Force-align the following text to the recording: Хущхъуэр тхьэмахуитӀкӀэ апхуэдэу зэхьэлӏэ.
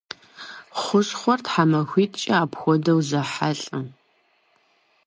Хущхъуэр 0.81 1.39
тхьэмахуитӀкӀэ 1.45 2.35
апхуэдэу 2.43 2.99
зэхьэлӏэ. 3.09 3.79